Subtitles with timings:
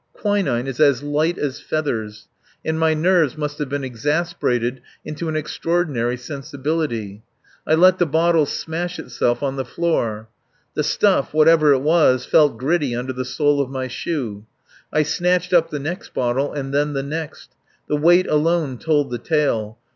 [0.13, 2.27] Quinine is as light as feathers;
[2.65, 7.21] and my nerves must have been exasperated into an extraordinary sensibility.
[7.67, 10.27] I let the bottle smash itself on the floor.
[10.73, 14.47] The stuff, whatever it was, felt gritty under the sole of my shoe.
[14.91, 17.51] I snatched up the next bottle and then the next.
[17.87, 19.77] The weight alone told the tale.